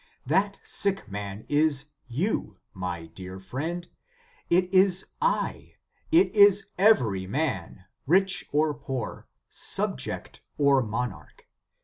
[0.25, 3.87] That sick man is you, my dear friend;
[4.49, 5.75] it is I,
[6.11, 11.47] it is every man, rich or poor, subject or monarch.